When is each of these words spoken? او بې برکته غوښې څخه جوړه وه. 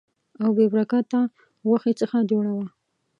او 0.43 0.49
بې 0.57 0.65
برکته 0.73 1.19
غوښې 1.67 1.93
څخه 2.01 2.17
جوړه 2.31 2.51
وه. 2.57 2.67